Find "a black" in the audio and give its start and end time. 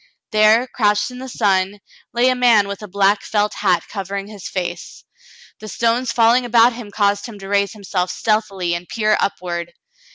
2.81-3.21